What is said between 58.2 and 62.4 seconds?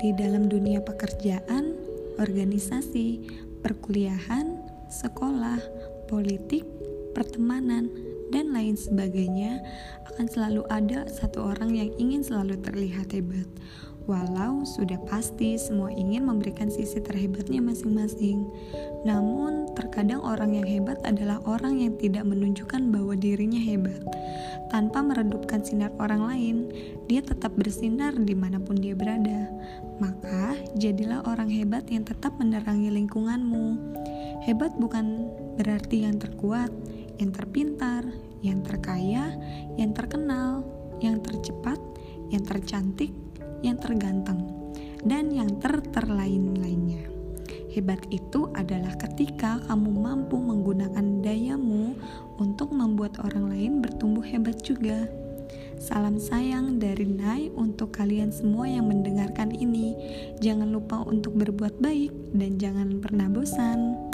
semua yang mendengarkan ini. Jangan lupa untuk berbuat baik